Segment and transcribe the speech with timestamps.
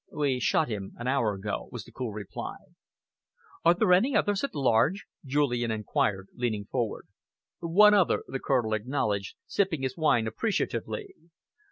[0.11, 2.55] "We shot him an hour ago," was the cool reply.
[3.63, 7.07] "Are there any others at large?" Julian enquired, leaning forward.
[7.59, 11.13] "One other," the Colonel acknowledged, sipping his wine appreciatively.